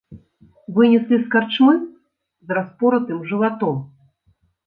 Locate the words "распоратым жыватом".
2.59-3.75